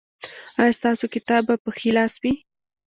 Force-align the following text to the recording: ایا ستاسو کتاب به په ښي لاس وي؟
ایا 0.61 0.77
ستاسو 0.79 1.05
کتاب 1.15 1.41
به 1.47 1.55
په 1.63 1.69
ښي 1.77 1.89
لاس 1.97 2.13
وي؟ 2.21 2.33